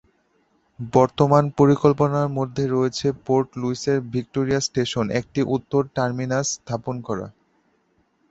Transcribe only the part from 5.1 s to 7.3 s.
একটি উত্তর টার্মিনাস স্থাপন করা।